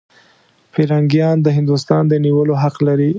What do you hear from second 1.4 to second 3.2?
د هندوستان د نیولو حق لري.